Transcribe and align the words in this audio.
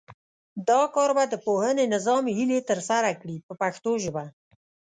دا 0.69 0.81
کار 0.95 1.09
به 1.17 1.23
د 1.29 1.35
پوهنې 1.45 1.85
نظام 1.95 2.23
هیلې 2.37 2.59
ترسره 2.69 3.11
کړي 3.21 3.37
په 3.47 3.53
پښتو 3.61 3.91
ژبه. 4.03 4.25